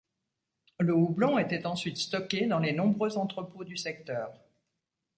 [0.79, 4.31] Le houblon était ensuite stocké dans les nombreux entrepôts du secteur.